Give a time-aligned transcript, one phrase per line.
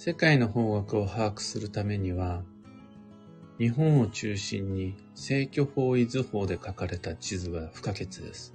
[0.00, 2.44] 世界の方角を把握するためには、
[3.58, 8.54] 日本を中心に正距方位図法で書かれた地図が不可欠です。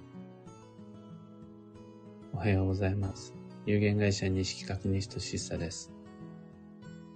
[2.32, 3.34] おはようございます。
[3.66, 5.92] 有限会社西企画西俊久です。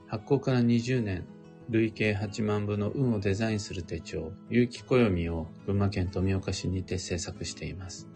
[0.07, 1.23] 発行から20年、
[1.69, 8.09] 累計8万部の運をデザインする手帳、有機暦を群馬県富岡市にて制作しています。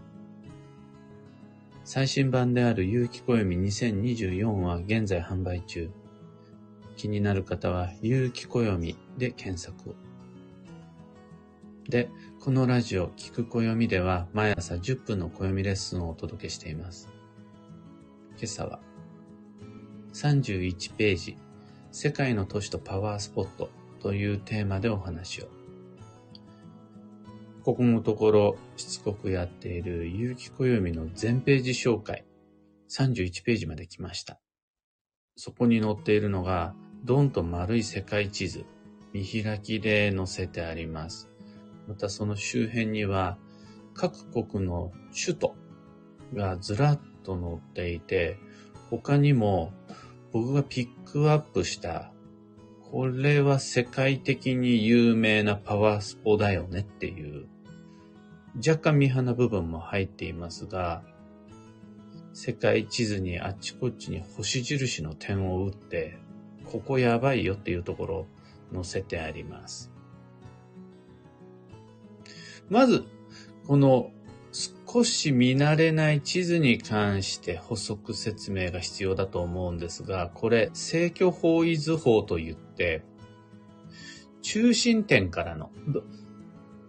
[1.85, 5.89] 最新版である有機暦2024は現在販売中。
[7.01, 9.95] 気になる方は、有機暦で検索を。
[11.89, 17.09] で、このラジオ、聞く暦では毎朝10分の暦レッスンをお届けしています。
[18.37, 18.79] 今朝は、
[20.13, 21.37] 31ページ、
[21.91, 25.47] 世界の都市とパワースポットというテーマでお話を。
[27.63, 32.25] ここのところしつこくやっている有機暦の全ページ紹介、
[32.91, 34.39] 31ページまで来ました。
[35.35, 38.65] そこに載っているのが、ドンと丸い世界地図、
[39.13, 41.29] 見開きで載せてあります。
[41.87, 43.37] またその周辺には、
[43.93, 45.55] 各国の首都
[46.33, 48.37] がずらっと載っていて、
[48.89, 49.73] 他にも
[50.31, 52.11] 僕がピックアップした、
[52.91, 57.47] これは世界的に有名なパワースポだよねっていう、
[58.55, 61.03] 若干見放部分も入っていますが、
[62.33, 66.17] 世界地図にあっちこっちに星印の点を打って、
[66.71, 68.27] ここやばいよっていうところを
[68.73, 69.91] 載せてあります。
[72.69, 73.03] まず、
[73.67, 74.11] この
[74.53, 83.03] 少し見慣れない地図に関して補足説明が必要だと思うんですが、これ、正距方位図法といって、
[84.41, 85.71] 中心点からの、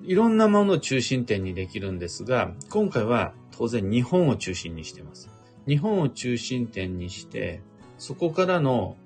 [0.04, 5.28] いろんなものを中心点にできるんですが、今回は当然日本を中心にしてます。
[5.66, 7.62] 日本を中心点にして、
[7.98, 8.96] そこからの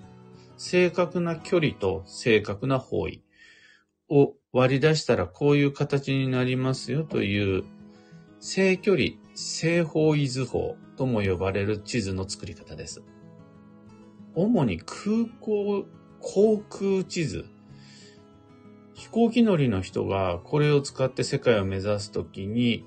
[0.56, 3.22] 正確な距離と正確な方位
[4.08, 7.64] を割り出したらこういう形になりますよという
[8.40, 13.02] 正距離、正方位図法とも呼ばれる地図の作り方です。
[14.34, 15.86] 主に空港、
[16.20, 17.46] 航空地図。
[18.94, 22.84] 飛行機乗りの人がこれを使って世界を目指すときに、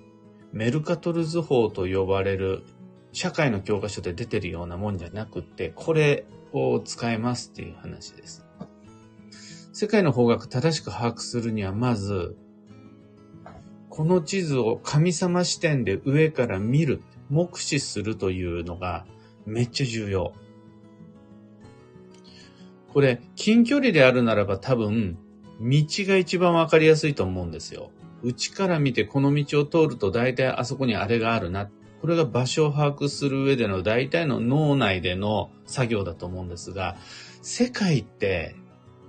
[0.52, 2.64] メルカトル図法と呼ばれる
[3.12, 8.46] 社会の教科書で出てるようなもんじゃなくて、これを使えますっていう話です。
[9.74, 12.36] 世界の方角正しく把握するには、まず、
[13.90, 19.06] この地図を神様視点で上から見る、目視するというのが
[19.46, 20.34] めっちゃ重要。
[22.94, 25.18] これ、近距離であるならば多分、
[25.62, 27.92] 道が一番わかりやすいと思うんですよ。
[28.24, 31.70] 内から見てこの道を通ると大体あそこにあれがあるな。
[32.02, 36.98] これが場所を把握する上での大体の脳内での作業だと思うんですが、
[37.42, 38.56] 世界って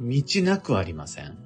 [0.00, 1.38] 道なくありません。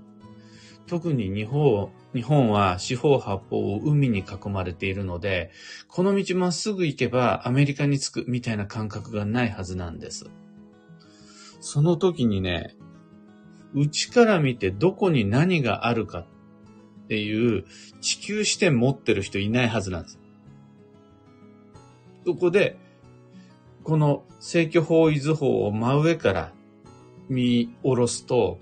[0.87, 5.51] 特に日本、日本は四方八方を海に囲まれているので、
[5.89, 10.31] この道まっすぐ行けばアメリカに着くみたいな感覚がないはずなんです。
[11.61, 12.77] その時にね、
[13.75, 16.27] 内から見てどこに何があるかっ
[17.09, 17.65] ていう
[18.01, 20.21] 地球視点持ってる人いないはずなんです。
[22.25, 22.79] そこで、
[23.83, 26.53] この正距方位図法を真上から
[27.29, 28.59] 見下ろすと、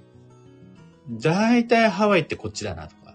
[1.10, 3.14] だいたいハワイってこっちだなとか、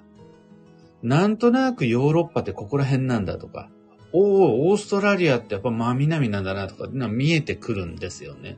[1.04, 3.70] なんとなくヨーロッパってここら辺なんだとか、
[4.14, 8.58] おお、オーストラリアってやっぱ真南なんだなとか、見えてくるんですよね。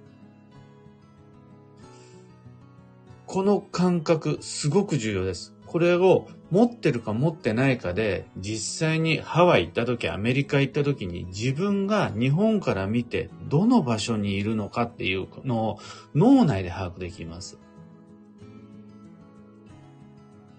[3.25, 5.53] この感覚、すごく重要です。
[5.69, 15.79] これを持ってるか持ってないかで、実際にハワイ行った時、アメリカ行った時に自分が日本から見てどの場所にいるのかっていうのを
[16.15, 17.59] 脳内で把握できます。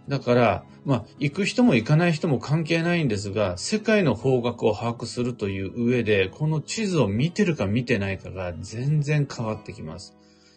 [0.07, 10.17] だから、まあ、行く人も行かない人も関係ないんですが、世界の方角を把握するという上で、この地図を見てるか見てないかが全然変わってきます。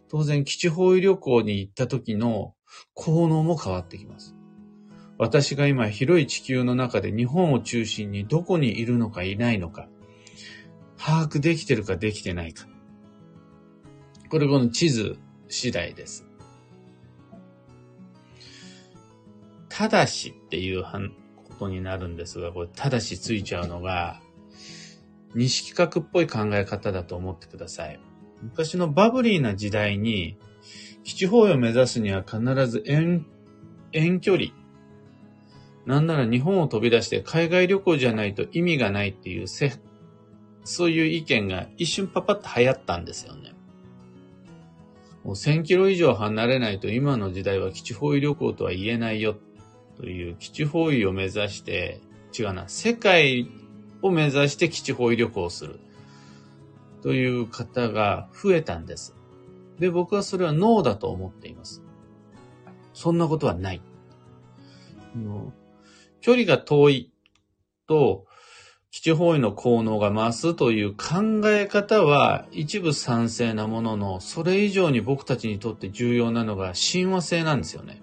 [0.09, 2.53] 当然、基地方位旅行に行った時の
[2.93, 4.35] 効能も変わってきます。
[5.23, 9.87] 私が今広い地球の中で日本を中心にどこにいるのかいないのか、
[10.97, 12.67] 把握できてるかできてないか。
[14.29, 15.17] これこの地図
[15.47, 16.25] 次第です。
[19.69, 24.19] ただしっていうことになるんですが、これただしついちゃうのが、
[25.35, 27.97] 西企画っぽい考え方だと思ってください。
[28.41, 30.37] 昔のバブリーな時代に、
[31.05, 33.25] 基地方位を目指すには必ず遠、
[33.93, 34.47] 遠距離、
[35.85, 39.73] なんなら日本を飛び出して海外旅行じゃないと意味がないっていうせ、
[40.63, 43.53] そういう意見が一瞬パパッと流行ったんですよね。
[45.23, 49.35] もう1000キロ以上離れないと今の時代は基地方位旅行とは言えないよ
[49.97, 52.01] という基地方位を目指して、
[52.37, 53.47] 違うな、世界
[54.01, 55.79] を目指して基地方位旅行をする
[57.01, 59.15] という方が増えたんです。
[59.79, 61.83] で、僕はそれはノーだと思っています。
[62.93, 63.81] そんなことはない。
[66.23, 67.11] 距離が遠い
[67.85, 68.25] と、
[68.91, 78.01] 基地方位の効能が増すという考え方は一部賛成なものの、それ以上に僕たちにとって重要なのが親和性なんですよね。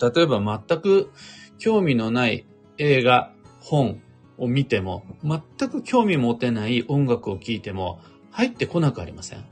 [0.00, 1.10] 例えば全く
[1.58, 2.46] 興味のない
[2.78, 4.00] 映画、本
[4.38, 9.44] を見ても、全く興味持てない音楽を聴いても入ってこなくありません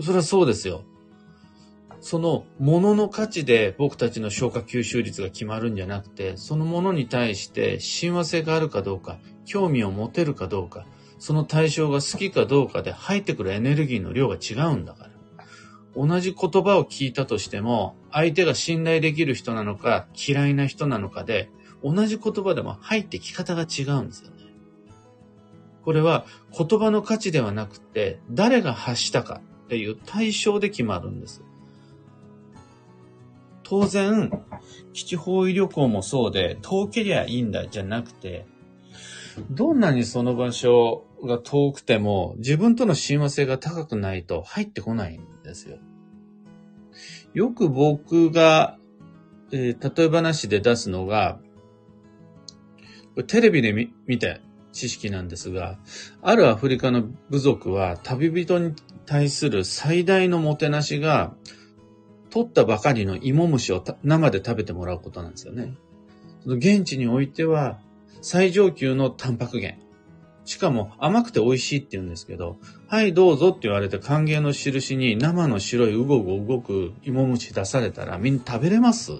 [0.00, 0.82] それはそうですよ。
[2.00, 10.86] そのものの価値で僕たちの消化吸収率が決まるんじゃなくて、そのものに対して親和性があるかどうか、興味を持てるかどうか、
[11.18, 15.10] その対象が好きかどうかで入ってくるエネルギーの量が違うんだから。
[15.94, 21.50] 同じ言葉を聞いたとしても、相手が信頼できる人なのか嫌いな人なのかで、
[21.82, 24.36] 同じ言葉でも入ってき方が違うんですよね。
[25.82, 26.24] これは
[26.56, 31.42] 言葉の価値ではなくて、誰が発したかっていう対象で決まるんです。
[33.70, 34.32] 当然、
[34.92, 38.44] 基地方位旅行もそうで、遠けりゃいいんだじゃなくて、
[39.48, 45.78] どんなにその場所が遠くても、自分との親和性が高くないと入ってこないんですよ。
[47.32, 48.76] よく僕が、
[49.52, 51.38] えー、例え話で出すのが、
[53.28, 54.40] テレビで見見た
[54.72, 55.78] 知識なんですが、
[56.22, 58.74] あるアフリカの部族は旅人に
[59.06, 61.36] 対する最大のもてなしが、
[62.30, 65.74] 取ったばかりの芋虫を生で食べてもらうことなんですよね。
[66.42, 67.78] その現地においては
[68.22, 69.80] 最上級のタンパク源。
[70.46, 72.56] しかも甘くて美味しいって言うんですけど、
[72.88, 79.12] はいどうぞって言われて歓迎の印に生の白いうごうご動く芋虫出されたらみんな食べれます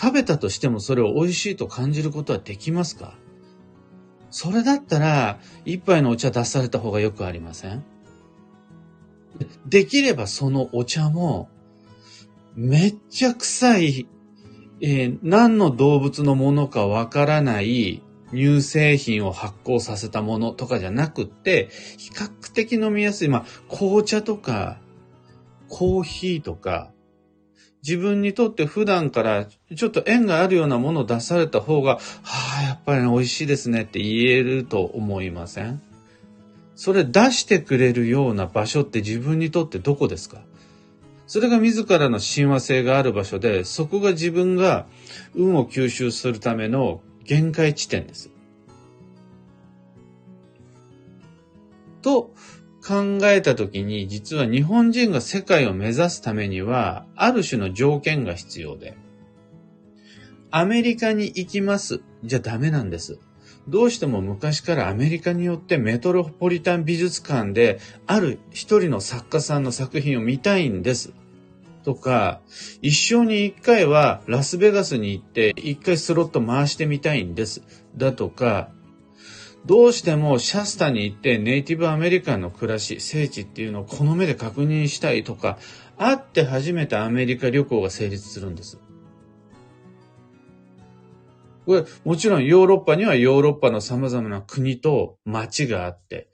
[0.00, 3.14] 食べたとしてもそれを美味しいと感じることはできますか？
[4.30, 7.82] それだったら一杯のお茶出された方がよくありません？
[9.66, 11.48] できればそのお茶も
[12.60, 14.08] めっちゃ臭い、
[14.80, 18.02] えー、何の動物のものかわからない
[18.32, 21.68] 乳製品を発酵させたものとかじゃなくって、
[21.98, 24.80] 比較的飲みやすい、まあ、紅茶とか、
[25.68, 26.90] コーヒーとか、
[27.84, 32.00] 自分にとって普段からちょっと縁があるようなものを出された方が、は
[32.58, 35.80] あ、やっぱり、美味しいですねって言えると思いません？
[36.74, 40.40] それ出してくれるような場所って自分にとってどこですか？
[41.28, 44.86] それが自らの親和性がある場所で、そこが自分が
[45.34, 48.30] 運を吸収するための限界地点です。
[52.00, 52.32] と
[52.82, 58.96] 考えたときに、実は日本人が世界を目指すためには、ある種の条件が必要で、
[60.50, 63.18] アメリカに行きますじゃダメなんです。
[63.68, 71.12] どうしても昔からアメリカによってメトロポリタン美術館である一人の作家さんの作品を見たいんです。
[71.84, 72.40] とか、
[72.80, 77.62] 一生に一回はラスベガスに行って一回スロット回してみたいんです。
[77.96, 78.70] だとか、
[79.66, 85.58] どうしてもシャスタに行ってネイティブアメリカンの暮らし、聖地っていうのをこの目で確認したいとか、
[85.98, 88.78] あって初めてアメリカ旅行が成立するんです。
[91.68, 96.30] これ、もちろんヨーロッパにはヨーロッパの様々な国と街があって、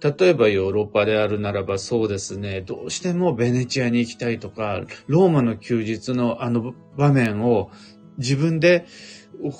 [0.00, 7.72] 例えばヨーロッパであるならばそうですね、どうしてもベネチアに行きたいとか、ローマの休日のあの場面を
[8.18, 8.86] 自分で、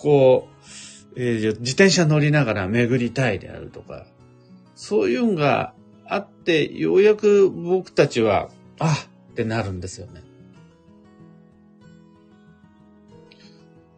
[0.02, 4.06] こう、えー、自転車乗りながら巡りたいであるとか、
[4.76, 5.74] そういうのが
[6.06, 8.96] あって、ようやく僕たちは、あ
[9.30, 10.25] ってなるんですよね。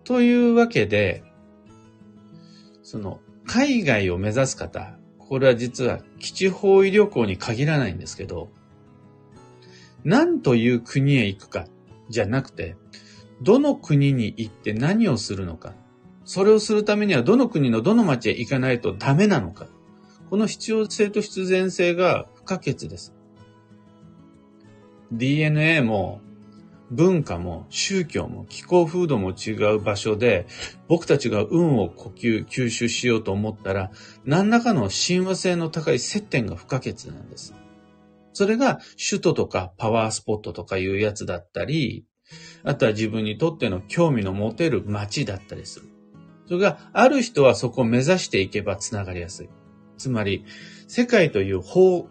[0.09, 1.23] というわけで、
[2.83, 8.49] その、海外を目指す方、これは実は基地方位旅行に限らないんですけど、
[10.05, 11.67] 何という国へ行くか
[12.09, 12.77] じゃなくて、
[13.43, 15.75] どの国に行って何をするのか、
[16.25, 19.67] それをするためにはどの国のどの町へ行かないとダメなのか、
[20.31, 23.13] この必要性と必然性が不可欠です。
[25.13, 26.23] DNA も
[26.91, 30.47] 文化も宗教も気候風土も違う場所で、
[30.89, 33.91] 僕たちが運を呼吸、吸収しようと思ったら、
[34.25, 37.55] 何らかの親和性の高い接点が不可欠なんです。
[38.33, 42.07] それが首都とかパワースポットとかいうやつだったり、
[42.63, 45.89] あとは自分にとっての興味の持てる街だったりする。
[46.47, 49.51] それがある人はそこを目指していけば繋がりやすい。
[49.99, 50.45] つまり、
[50.87, 52.09] 世界という方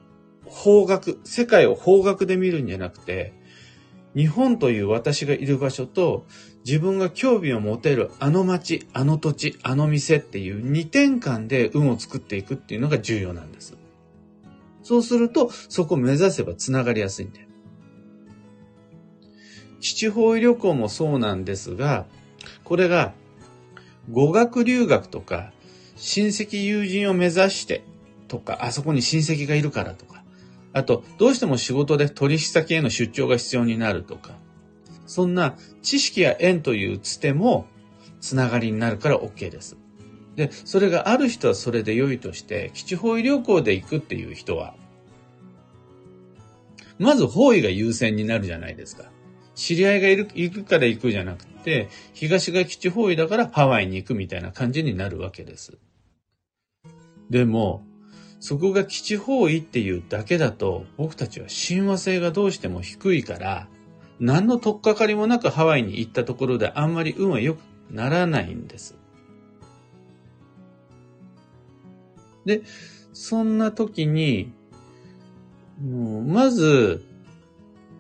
[0.48, 3.34] 方角、世界を方角で見るんじゃなくて、
[4.16, 6.26] 日本という私がいる場所と
[6.66, 13.78] 自分が興味を持てるあの街、あの土地、あの店っていう2点間で運を作っていくっていうのが重要なんです。
[14.84, 17.48] そうすると、そこを目指せば繋がりやすいんだよ。
[19.80, 22.06] 地方位旅行もそうなんですが、
[22.64, 23.14] これが
[24.12, 25.52] 語学留学とか
[25.96, 27.84] 親戚友人を目指して
[28.28, 30.17] とか、あそこに親戚がいるからとか、
[30.78, 34.38] あと、どうしても仕事で取引先への出張が必要になるとか、
[35.08, 37.66] そんな知識や縁というつても
[38.22, 39.76] つながりになるから OK です。
[40.36, 44.76] で、それがある人はそれで良いとして、基地方位旅行で行くっていう人は、
[47.00, 49.06] まず方位が優先になるじゃないですか。
[49.56, 55.80] 知り合いがいる、行くから行くじゃなくて、東が基地方位だからハワイに行くみたいな感じになるわけです。
[57.32, 57.84] でも、
[58.40, 63.68] そこが基地方位っていうだけだと、僕たちは親和性がどうしても低いから、
[64.20, 67.60] 何の取っかかりもなくハワイに行ったところであんまり運は良く
[67.92, 68.96] ならないんです。
[72.46, 72.62] で、
[73.14, 74.54] そんな時に、
[75.82, 77.04] もうまず、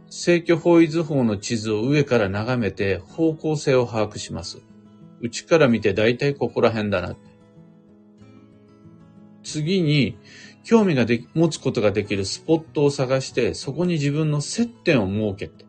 [0.09, 4.59] 正距方位図法の地図を上から眺めて方向性を把握します。
[5.19, 7.15] 内から見て大体ここら辺だな。
[9.47, 10.17] 次に、
[10.63, 15.65] 興味がで持つことができるスポットを探して、そこに自分の接点を設けて、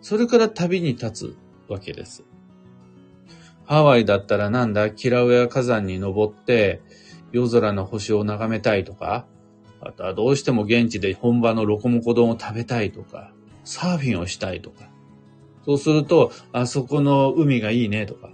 [0.00, 1.36] それから旅に立つ
[1.68, 2.24] わけです。
[3.64, 6.80] ハワイだったらなんだ、キラウエア火山に登って、
[7.32, 9.26] 夜空の星を眺めたいとか、
[9.80, 13.32] あとはどうしても現地で本場のロコモコ丼を食べたいとか、
[13.64, 14.88] サーフィンをしたいとか。
[15.64, 18.30] そうすると、あそこの海がいいねとか。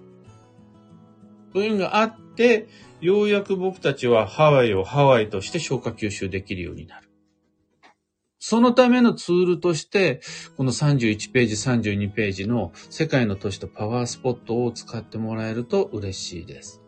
[1.54, 2.68] そういうのがあって、
[3.02, 7.08] ようやく僕たちはハワイをハワイとして消化吸収できるようになる。
[8.38, 10.20] そのためのツールとして、
[10.56, 16.80] この31ページ、32ページの世界の都市とパワースポットを使ってもらえると嬉しいです。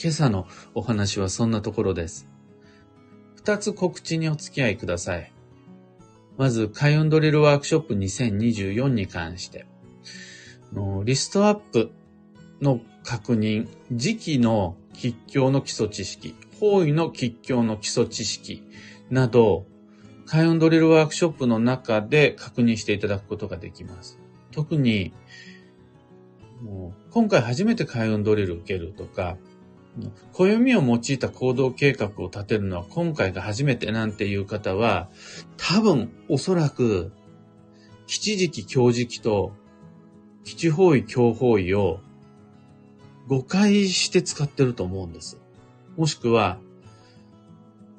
[0.00, 2.28] 今朝のお話はそんなところです。
[3.34, 5.32] 二つ告知にお付き合いください。
[6.38, 9.66] まず、開運ドリルワークショップ2024に関して、
[11.04, 11.90] リストアップ
[12.62, 18.62] の確認、時期の吉凶の基礎知識、方位の吉凶の基礎知識
[19.10, 19.66] など、
[20.26, 24.18] 開運ドリルワークショップの中で確認していただくことができます。
[24.52, 25.12] 特に、
[26.62, 29.36] もう今回初めて開運ドリル受けるとか、
[30.32, 35.10] 暦を用いた行動計画を立てるのは今回が初めてなんていう方は、
[35.56, 37.12] 多分おそらく、
[38.06, 39.52] 吉時期、強時期と、
[40.44, 42.00] 基地方位、強方位を
[43.28, 45.38] 誤解して使ってると思うんです。
[45.96, 46.58] もしくは、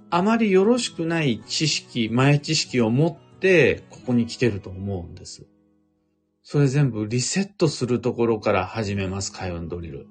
[0.10, 5.48] あまりよろしくない知識、前知識を持ってここに来てると思うんです。
[6.44, 10.08] それ全部リセットするところから始めます、開運ドリル。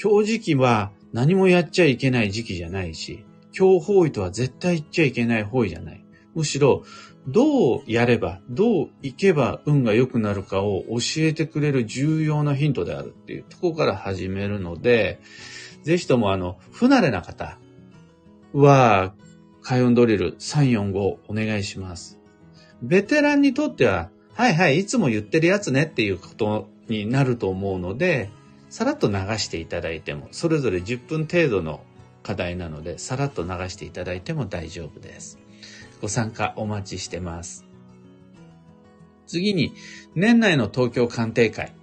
[0.00, 3.24] 今日時期は何もやっちゃいけない時期じゃないし、
[3.58, 6.04] 今日方位とは絶対言っちゃいけない方位じゃない。
[6.34, 6.84] むしろ、
[7.28, 15.20] どうやれば、どう行けば運が良くなるかを教えてくれる重要なヒントであるっていうところから始めるので、
[15.82, 17.58] ぜひともあの、不慣れな方
[18.54, 19.14] は、
[19.62, 22.18] 開運ドリル345お願いします。
[22.80, 28.30] ベテランにとっては、はいはい、いつも言ってるやつねっていうことになると思うので、
[28.70, 31.82] さらっと流していただいても、それぞれ10分程度の
[32.22, 35.38] 課題なので、さらっと流していただいても大丈夫です。
[36.00, 37.64] ご参加お待ちしてます。
[39.26, 39.74] 次に、
[40.14, 41.74] 年内の東京鑑定会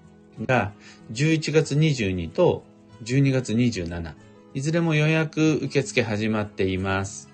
[0.46, 0.74] が
[1.12, 2.64] 11月22と
[3.04, 4.14] 12月27。
[4.54, 7.30] いずれも予約受付始まっています。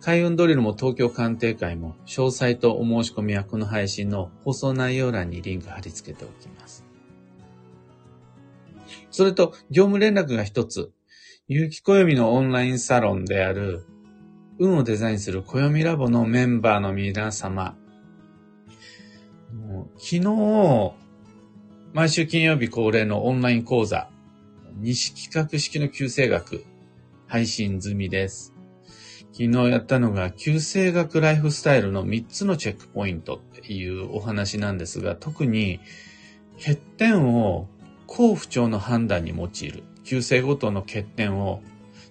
[0.00, 6.84] 開運ドリルも東京鑑定会も詳細とお申し込みはこの配信の放送内容欄にリンク貼り付けておきます。
[9.10, 10.92] それと、業務連絡が一つ。
[11.48, 13.84] 有機暦のオンラインサロンである、
[14.60, 17.76] 運をデザインする暦ラボのメンバーの皆様。
[19.98, 20.94] 昨日、
[21.92, 24.10] 毎週金曜日恒例のオンライン講座、
[24.74, 26.64] 西企画式の旧星学、
[27.28, 28.52] 配信済みです。
[29.32, 35.78] 昨日やったのが、旧星学ライフスタイルの3つのチェックポイントっていうお話なんですが、特に
[36.56, 37.68] 欠点を
[38.08, 39.84] 好不調の判断に用いる。
[40.02, 41.62] 旧姓ごとの欠点を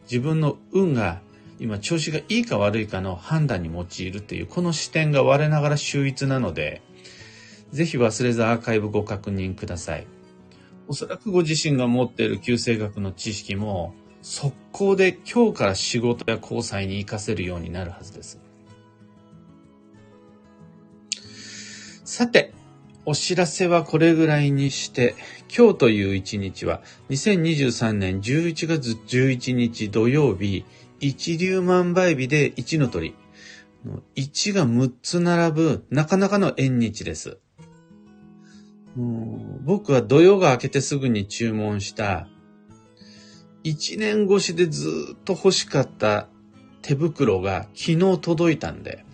[0.03, 1.21] 自分の運が
[1.59, 6.81] 今調子がいいか悪いかの判断に用いるっていうこの視点が我ながら秀逸なので、
[7.71, 10.07] ぜひ忘れずアーカイブご確認ください。
[10.87, 18.39] おそらくご自身が持っている旧星学の知識も速攻で今日から仕事や交際に活かせるようになるはずです。
[22.05, 22.53] さて、
[23.05, 25.15] お知らせはこれぐらいにして、
[25.55, 30.65] 今日という一日は2023年11月11日土曜日、
[30.99, 33.15] 一粒万倍日で一の鳥。
[34.15, 37.37] 1が6つ並ぶなかなかの縁日です。
[39.63, 42.27] 僕は土曜が明けてすぐに注文した
[43.63, 46.29] 1年越しでずっと欲しかった
[46.81, 49.05] 手袋が昨日届いたんで、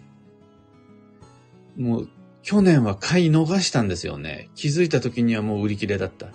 [1.77, 2.09] もう
[2.43, 4.49] 去年は買い逃したんですよね。
[4.55, 6.27] 気づいた時にはもう売り切れだった。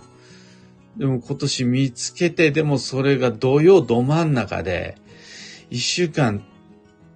[0.97, 4.97] でも今年見つけて、でもそれが土曜ど真ん中で、
[5.69, 6.43] 一週間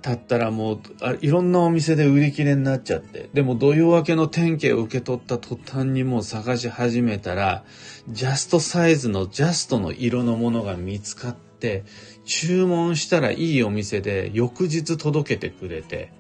[0.03, 7.63] 経ったらもうあ、いろんなお店で売り切れになっちゃって、でも土曜明けの天気を受け取った途端にもう探し始めたら、
[8.09, 11.85] ジャストサイズのジャストの色のものが見つかって、
[12.25, 16.11] 注文したらいいお店で翌日届けてくれて、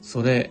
[0.00, 0.50] それ、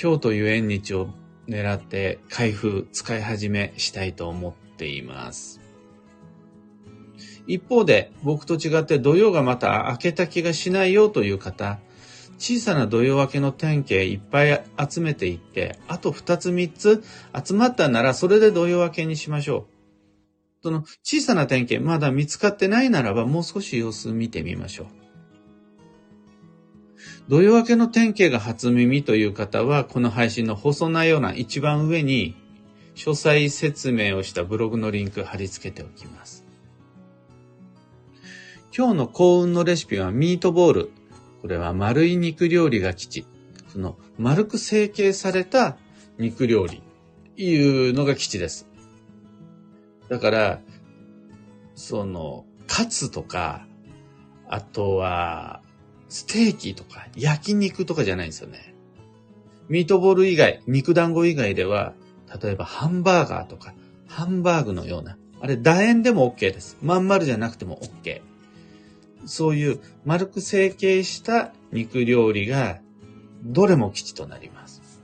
[0.00, 1.10] 今日という縁日を
[1.46, 5.65] 狙って開封、使い始めしたいと思っています。
[7.46, 11.78] 一方で、僕と違って土曜がまた開けた気がしないよという方、
[12.38, 17.02] 小さな土曜明けの典型いっぱい集めていって、あと2つ3つ
[17.46, 19.76] 集まったならそれで土曜明けにしましょう。
[20.62, 24.86] その小さな典型まだ見つかってないならばもう少し様子見てみましょう。
[27.28, 32.36] 土曜明けの典型が初耳という方は、この配信の放送内容欄一番上に
[32.94, 36.45] 詳細説明をしたブログのリンク貼り付けておきます。
[38.76, 40.90] 今日の幸運のレシピはミートボール。
[41.40, 43.26] これは丸い肉料理が基地。
[43.68, 45.78] その丸く成形された
[46.18, 46.82] 肉料理。
[47.38, 47.56] い
[47.90, 48.68] うのが基地です。
[50.10, 50.60] だから、
[51.74, 53.66] その、カツとか、
[54.46, 55.62] あとは、
[56.10, 58.74] ステーキとか、焼肉とかじゃないんですよね。
[59.70, 61.94] ミートボール以外、肉団子以外では、
[62.42, 63.72] 例えばハンバーガーとか、
[64.06, 66.76] ハンバーグのような、あれ楕円でも OK です。
[66.82, 68.35] まん丸じゃなくても OK。
[69.26, 72.78] そういう丸く成形した肉料理が
[73.42, 75.02] どれも基地となります。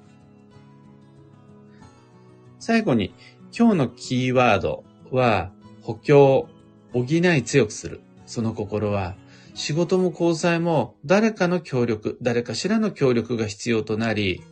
[2.58, 3.14] 最後に
[3.56, 5.50] 今日のキーワードは
[5.82, 6.48] 補強、
[6.92, 8.00] 補い強くする。
[8.24, 9.16] その心は
[9.54, 14.42] 仕事も交際も誰かの協力、誰かしらの協力が必要となり、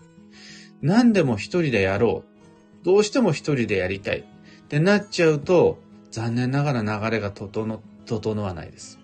[0.82, 2.84] 何でも一人でやろう。
[2.84, 4.20] どうしても一人でやりたい。
[4.20, 4.22] っ
[4.68, 5.78] てなっちゃうと、
[6.10, 8.99] 残念ながら流れが整、整わないです。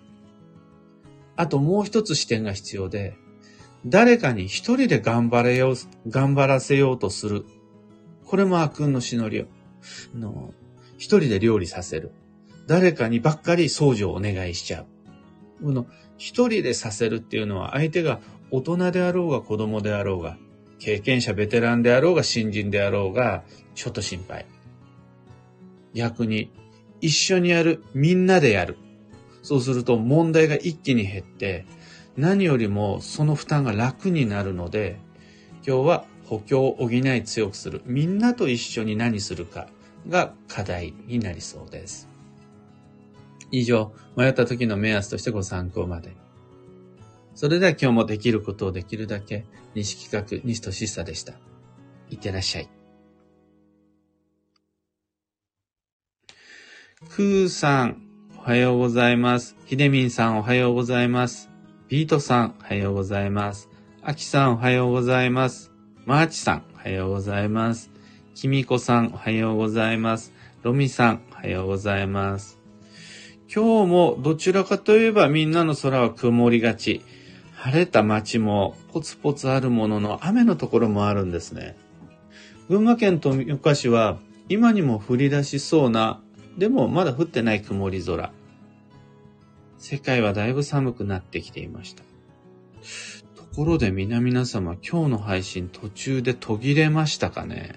[1.37, 3.15] あともう一つ視点が必要で、
[3.85, 5.75] 誰かに一人で頑張れよう、
[6.09, 7.45] 頑張らせようとする。
[8.25, 9.45] これも悪運のシノリオ。
[10.17, 10.53] の
[10.97, 12.11] 一人で料理させる。
[12.67, 14.85] 誰かにばっかり掃除をお願いしちゃう。
[15.63, 18.19] この一人でさせるっていうのは相手が
[18.51, 20.37] 大人であろうが子供であろうが、
[20.79, 23.43] 経験者ベテランであろうが新人であろうが、
[23.75, 24.45] ちょっと心配。
[25.93, 26.51] 逆に、
[26.99, 28.77] 一緒にやる、みんなでやる。
[29.47, 31.65] そうすると問題が一気に減って、
[32.17, 34.99] 何よりもその負担が楽になるので、
[35.65, 37.81] 今日は補強を補い強くする。
[37.85, 39.69] みんなと一緒に何するか
[40.09, 42.09] が課題になりそうです。
[43.49, 46.13] 以上、迷った時の目安としてご参考まで。
[47.33, 51.35] それでは今日もできることをできるだけ、西企画、西俊久でした。
[52.09, 52.69] いってらっしゃい。
[57.15, 58.06] クーさん、
[58.47, 59.57] はようございます。
[59.65, 61.49] ひでみんさんおはようございます。
[61.89, 63.69] ビートさんおはようございます。
[64.01, 65.73] あきさんおはようございます。
[66.05, 67.91] マーチさんおはようございます。
[68.35, 70.31] きみこさんおはようございます。
[70.63, 72.57] ロミさんおはようございます。
[73.53, 77.01] 今日もどちらかといえばみんなの空は曇りがち。
[77.53, 81.75] 晴れた街もポツポツあるものの雨のところもあるんですね。
[82.69, 86.21] 群馬県富岡市は今にも降り出しそうな、
[86.57, 88.31] でもまだ降ってない曇り空。
[89.77, 92.03] 世界はだいぶ寒くなってきていました。
[93.35, 97.73] ところで皆々様、今日の配信途中で途切れましたかね？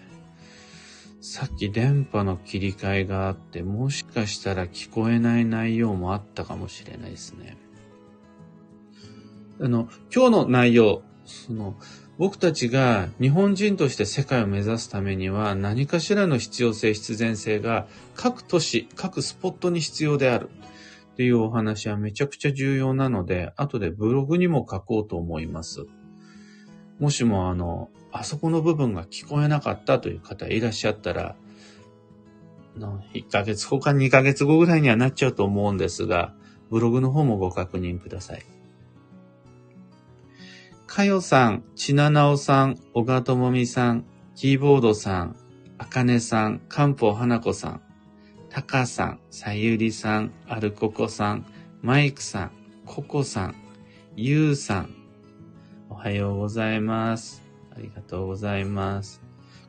[1.23, 7.57] さっき電波の切り替えがあって、もしかしたら聞こえない内容もあったかもしれないですね。
[9.61, 11.77] あの、今日の内容、その、
[12.19, 20.51] 僕たちが日本人として世界を目指すためには何かしらの必要性、必然性が各都市、各スポットに必要である。
[21.21, 25.85] っていうお話はめちゃくちゃ重要なので、後でブログにも書こうと思います。
[26.99, 31.37] もしもあの、あそこの部分が聞こえなかったという方いらっしゃったら、
[33.13, 36.33] 1ヶ月後か2ヶ月後ぐらいにはなっちゃうと思うんですが、
[36.71, 38.43] ブログの方もご確認ください。
[40.87, 44.07] かよさん、ちななおさん、小川ともみさん、
[44.37, 45.37] キーボードさん、
[45.77, 47.83] あかねさん、かんぽうはなこさん、
[48.51, 51.47] たかさん、さゆりさん、あるここさん、
[51.83, 52.51] マイクさん、
[52.85, 53.55] ここさん、
[54.17, 54.95] ゆうさん、
[55.89, 57.45] おはようございます。
[57.73, 59.23] ありがとうございます。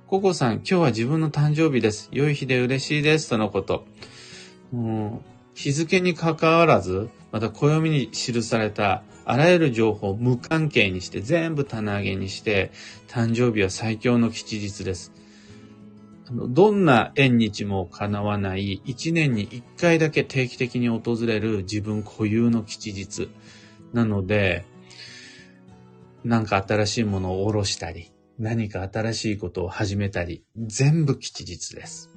[0.07, 2.09] ココさん、今日は自分の誕生日です。
[2.11, 3.29] 良い日で嬉しいです。
[3.29, 3.85] とのこと。
[4.71, 12.71] もう、日付に関わらず、また暦に記されたあらゆる情報を無関係にして全部棚上げにして
[13.07, 15.13] 誕生日は最強の吉日です。
[16.33, 23.29] どんな縁日も叶わない一年に一回だけ定期的に訪れる自分固有の吉日。
[23.93, 24.65] なので、
[26.23, 32.09] 何か新しいものを下ろしたり、何か新しいことを始めたり、全部吉日です。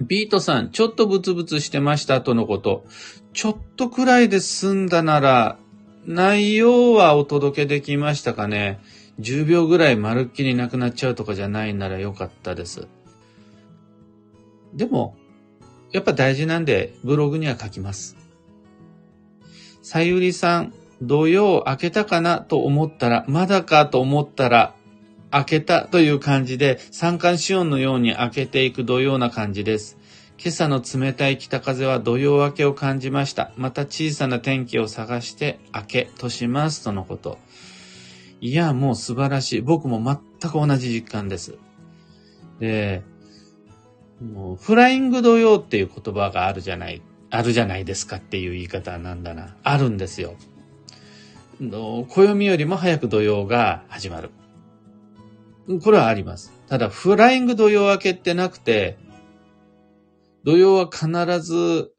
[0.00, 2.84] ビートさん、ちょっとブツブツしてましたとのこと。
[3.32, 5.58] ちょっとくらいで済んだなら、
[6.06, 8.80] 内容はお届けできましたかね
[9.20, 12.88] ?10 秒ぐらいまるっきりなくなっちゃうとかじゃないならよかったです。
[14.74, 15.16] でも、
[15.90, 18.16] やっぱ大事なんで、ブログには書きます。
[19.82, 24.74] さゆりさん、土曜明けたかなと思ったら、まだかと思ったら、
[25.32, 29.98] 明けたという感じで、三寒四温のように明けていく土曜な感じです。
[30.38, 33.52] 今朝の冷たい北風は土曜明けを感じました。
[33.56, 37.38] また小さな天気を探して明けとしますとのこと。
[38.42, 39.60] いや、もう素晴らしい。
[39.60, 41.54] 僕も全く同じ実感です。
[42.58, 43.04] で、
[44.20, 49.56] もうフライング土曜っていう言葉があるじゃない、あるじゃないですかっていう言い方なんだな。
[49.62, 50.34] あるんですよ。
[51.60, 54.30] 暦よりも早く土曜が始まる。
[55.80, 56.52] これはあります。
[56.68, 58.98] ただ、フライング土曜明けってなくて、
[60.42, 61.08] 土曜は必
[61.40, 61.92] ず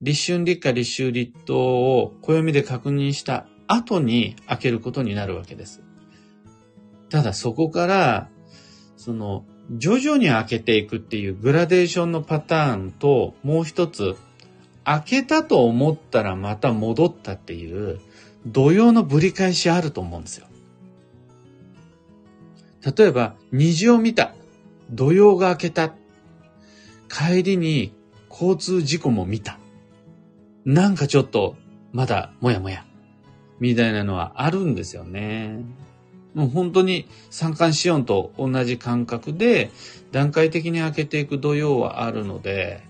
[0.00, 5.82] 立春立夏立秋立冬を暦で確認した後に開けることになるわけです。
[7.08, 8.28] ただそこから、
[8.96, 14.16] その、徐々に開けていくっていうグラデーションのパターンと、もう一つ、
[14.84, 18.00] 開けたと思ったらまた戻ったっていう、
[18.46, 20.46] 土曜のぶり返しあると思うんですよ。
[22.96, 24.34] 例えば、虹を見た。
[24.90, 25.94] 土曜が明けた。
[27.08, 27.92] 帰りに
[28.30, 29.58] 交通事故も見た。
[30.64, 31.56] なんかちょっと、
[31.92, 32.84] まだもやもや。
[33.60, 35.62] みたいなのはあるんですよね。
[36.34, 39.70] もう本当に三寒四温と同じ感覚で
[40.12, 42.82] 段階的に開けていく土曜はあるので、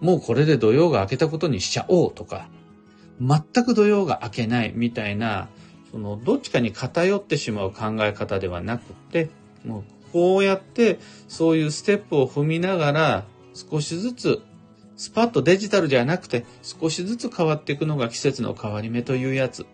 [0.00, 2.48] もうこれで土曜が開けたことにしちゃおうとか、
[3.20, 5.48] 全く土曜が明けないみたいな、
[5.90, 9.30] そのどっちかに偏ってしまう考え方ではなくて、
[9.64, 14.42] もうこうやってそういうステップを踏みながら少しずつ
[14.96, 19.66] スパッとデジタルじゃなくて少しずつ変わっていくのが季節の変わり目というやつ。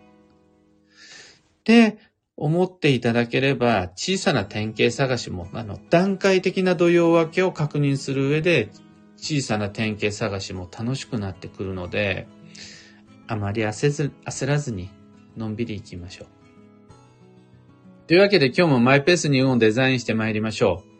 [1.64, 1.98] で、
[2.36, 8.70] 思っていただければ小さな典型探しも、あの、段階的な土曜分けを確認する上で
[9.16, 12.26] 小さな典型探しも楽しくなってくるので、
[13.28, 14.90] あまり焦ず焦らずに
[15.36, 16.28] のんびり行きましょう。
[18.08, 20.90] というわけで今日もマイペースに運をデザインして参りましょう。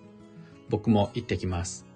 [0.71, 1.92] 僕も行ってきます。